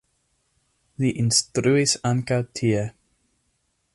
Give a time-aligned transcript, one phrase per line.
[1.03, 2.83] Li instruis ankaŭ tie.